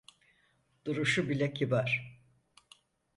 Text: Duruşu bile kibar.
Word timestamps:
Duruşu 0.85 1.29
bile 1.29 1.53
kibar. 1.53 2.19